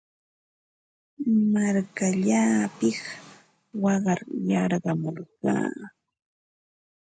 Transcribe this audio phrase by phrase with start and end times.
[1.53, 2.99] Markallaapiq
[3.83, 5.69] waqar yarqamurqaa.